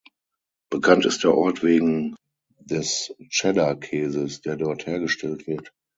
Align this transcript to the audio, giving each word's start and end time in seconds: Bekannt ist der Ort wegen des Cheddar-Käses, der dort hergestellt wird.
Bekannt 0.71 1.05
ist 1.05 1.23
der 1.25 1.35
Ort 1.37 1.61
wegen 1.63 2.15
des 2.59 3.13
Cheddar-Käses, 3.29 4.41
der 4.41 4.57
dort 4.57 4.87
hergestellt 4.87 5.45
wird. 5.45 5.71